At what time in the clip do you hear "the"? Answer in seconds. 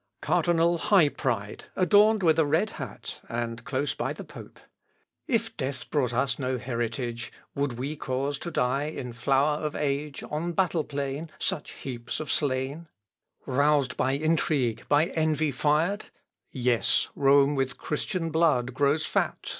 4.13-4.23